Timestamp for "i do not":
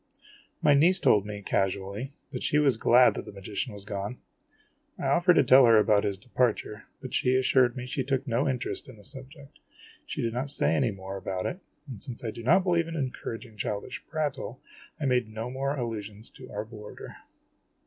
12.23-12.63